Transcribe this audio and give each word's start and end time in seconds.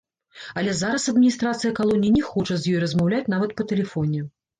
Але 0.59 0.71
зараз 0.77 1.03
адміністрацыя 1.11 1.71
калоніі 1.79 2.13
не 2.15 2.23
хоча 2.29 2.57
з 2.61 2.73
ёй 2.73 2.79
размаўляць 2.85 3.29
нават 3.35 3.55
па 3.61 3.67
тэлефоне. 3.73 4.25